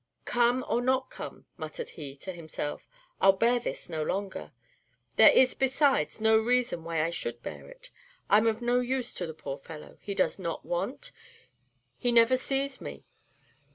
"Come 0.25 0.65
or 0.67 0.81
not 0.81 1.11
come," 1.11 1.45
muttered 1.57 1.89
he 1.89 2.15
to 2.15 2.33
himself, 2.33 2.87
"I 3.21 3.27
'll 3.27 3.33
bear 3.33 3.59
this 3.59 3.87
no 3.87 4.01
longer. 4.01 4.51
There 5.15 5.29
is, 5.29 5.53
besides, 5.53 6.19
no 6.19 6.35
reason 6.39 6.83
why 6.83 7.03
I 7.03 7.11
should 7.11 7.43
bear 7.43 7.69
it. 7.69 7.91
I 8.27 8.37
'm 8.37 8.47
of 8.47 8.63
no 8.63 8.79
use 8.79 9.13
to 9.13 9.27
the 9.27 9.35
poor 9.35 9.59
fellow; 9.59 9.99
he 10.01 10.15
does 10.15 10.39
not 10.39 10.65
want, 10.65 11.11
he 11.99 12.11
never 12.11 12.35
sees 12.35 12.81
me. 12.81 13.05